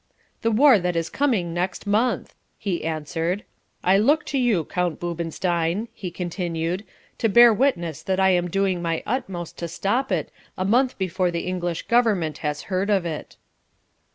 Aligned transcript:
'The 0.41 0.49
war 0.49 0.79
that 0.79 0.95
is 0.95 1.11
coming 1.11 1.53
next 1.53 1.85
month,' 1.85 2.33
he 2.57 2.83
answered, 2.83 3.43
'I 3.83 3.99
look 3.99 4.25
to 4.25 4.39
you, 4.39 4.65
Count 4.65 4.99
Boobenstein,' 4.99 5.89
he 5.93 6.09
continued, 6.09 6.83
'to 7.19 7.29
bear 7.29 7.53
witness 7.53 8.01
that 8.01 8.19
I 8.19 8.31
am 8.31 8.49
doing 8.49 8.81
my 8.81 9.03
utmost 9.05 9.59
to 9.59 9.67
stop 9.67 10.11
it 10.11 10.31
a 10.57 10.65
month 10.65 10.97
before 10.97 11.29
the 11.29 11.45
English 11.45 11.83
Government 11.83 12.39
has 12.39 12.63
heard 12.63 12.89
of 12.89 13.05
it.'" 13.05 13.37